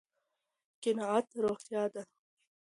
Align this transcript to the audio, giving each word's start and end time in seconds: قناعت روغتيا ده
قناعت 0.83 1.27
روغتيا 1.43 1.83
ده 1.93 2.03